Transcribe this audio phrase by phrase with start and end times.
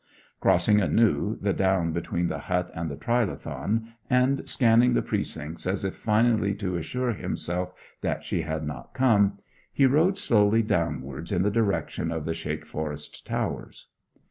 [0.39, 5.83] Crossing anew the down between the hut and the trilithon, and scanning the precincts as
[5.85, 9.37] if finally to assure himself that she had not come,
[9.71, 13.89] he rode slowly downwards in the direction of Shakeforest Towers.